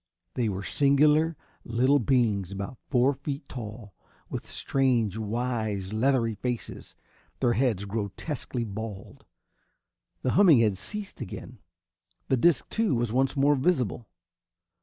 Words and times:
They 0.33 0.49
were 0.49 0.63
singular 0.63 1.37
little 1.63 1.99
beings 1.99 2.51
about 2.51 2.79
four 2.89 3.13
feet 3.13 3.47
tall, 3.47 3.93
with 4.31 4.49
strange, 4.49 5.15
wise, 5.19 5.93
leathery 5.93 6.33
faces, 6.33 6.95
their 7.39 7.53
heads 7.53 7.85
grotesquely 7.85 8.63
bald. 8.63 9.25
The 10.23 10.31
humming 10.31 10.61
had 10.61 10.79
ceased 10.79 11.21
again. 11.21 11.59
The 12.29 12.37
disc, 12.37 12.67
too, 12.69 12.95
was 12.95 13.13
once 13.13 13.37
more 13.37 13.53
visible. 13.53 14.09